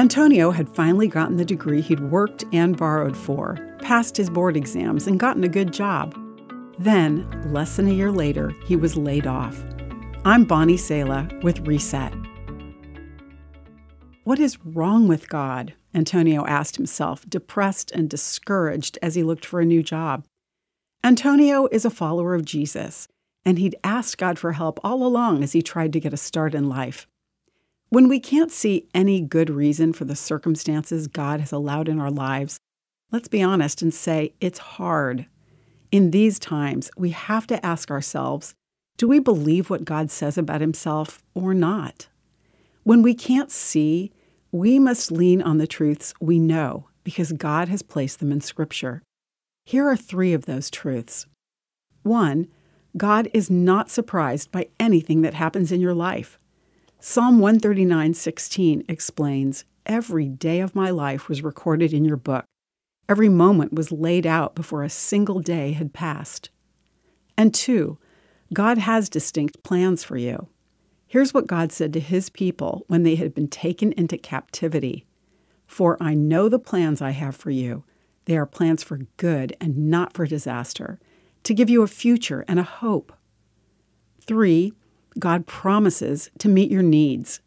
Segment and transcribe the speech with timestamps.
[0.00, 5.06] Antonio had finally gotten the degree he'd worked and borrowed for, passed his board exams,
[5.06, 6.18] and gotten a good job.
[6.78, 9.62] Then, less than a year later, he was laid off.
[10.24, 12.14] I'm Bonnie Sala with Reset.
[14.24, 15.74] What is wrong with God?
[15.92, 20.24] Antonio asked himself, depressed and discouraged as he looked for a new job.
[21.04, 23.06] Antonio is a follower of Jesus,
[23.44, 26.54] and he'd asked God for help all along as he tried to get a start
[26.54, 27.06] in life.
[27.90, 32.10] When we can't see any good reason for the circumstances God has allowed in our
[32.10, 32.60] lives,
[33.10, 35.26] let's be honest and say it's hard.
[35.90, 38.54] In these times, we have to ask ourselves
[38.96, 42.06] do we believe what God says about himself or not?
[42.84, 44.12] When we can't see,
[44.52, 49.02] we must lean on the truths we know because God has placed them in Scripture.
[49.64, 51.26] Here are three of those truths.
[52.02, 52.46] One,
[52.96, 56.38] God is not surprised by anything that happens in your life.
[57.02, 62.44] Psalm 139:16 explains, "Every day of my life was recorded in your book.
[63.08, 66.50] Every moment was laid out before a single day had passed."
[67.38, 67.96] And 2,
[68.52, 70.48] God has distinct plans for you.
[71.06, 75.06] Here's what God said to his people when they had been taken into captivity
[75.66, 77.84] For I know the plans I have for you.
[78.26, 81.00] They are plans for good and not for disaster,
[81.44, 83.12] to give you a future and a hope.
[84.20, 84.74] 3.
[85.18, 87.40] God promises to meet your needs.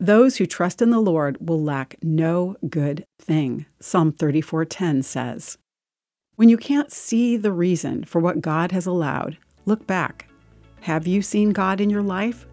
[0.00, 5.58] Those who trust in the Lord will lack no good thing, Psalm 34:10 says.
[6.36, 10.28] When you can't see the reason for what God has allowed, look back.
[10.80, 12.46] Have you seen God in your life?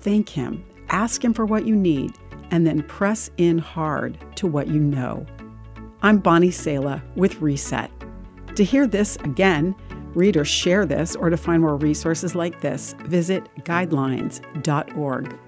[0.00, 2.12] Thank Him, ask Him for what you need,
[2.50, 5.24] and then press in hard to what you know.
[6.02, 7.90] I'm Bonnie Sala with Reset.
[8.56, 9.74] To hear this again,
[10.18, 15.38] read or share this, or to find more resources like this, visit guidelines.org.